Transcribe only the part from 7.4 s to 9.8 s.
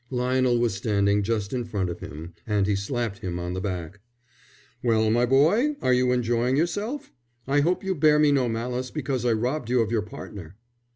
I hope you bear me no malice because I robbed you